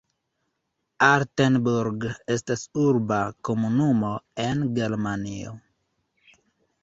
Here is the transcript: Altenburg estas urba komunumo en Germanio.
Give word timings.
Altenburg 1.07 2.07
estas 2.37 2.63
urba 2.85 3.19
komunumo 3.49 4.11
en 4.45 4.63
Germanio. 4.79 5.53